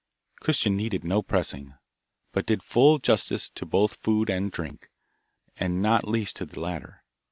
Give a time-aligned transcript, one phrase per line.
[0.39, 1.75] Christian needed no pressing,
[2.31, 4.89] but did full justice both to the food and drink,
[5.57, 7.03] and not least to the latter.